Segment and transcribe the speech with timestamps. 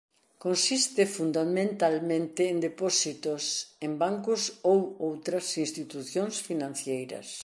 [0.45, 3.43] Consiste fundamentalmente en depósitos
[3.85, 4.77] en bancos ou
[5.07, 7.29] outras institucións financeiras.